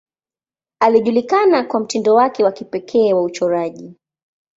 Alijulikana 0.79 1.63
kwa 1.63 1.79
mtindo 1.79 2.15
wake 2.15 2.43
wa 2.43 2.51
kipekee 2.51 3.13
wa 3.13 3.23
uchoraji. 3.23 3.95